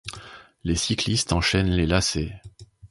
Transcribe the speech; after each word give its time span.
Les 0.63 0.73
cyclistes 0.75 1.31
enchaînent 1.31 1.69
les 1.69 1.85
lacets. 1.85 2.41